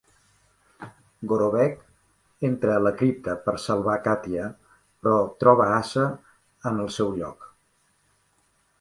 Gorobec 1.31 2.47
entra 2.49 2.73
a 2.77 2.81
la 2.87 2.93
cripta 3.03 3.37
per 3.45 3.55
salvar 3.67 3.99
Katia, 4.09 4.49
però 5.03 5.17
troba 5.45 5.71
ASA 5.77 6.11
en 6.73 6.85
el 6.89 6.95
seu 7.01 7.17
lloc. 7.23 7.51